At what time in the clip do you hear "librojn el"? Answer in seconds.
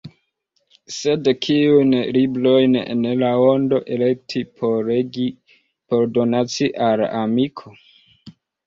2.17-3.05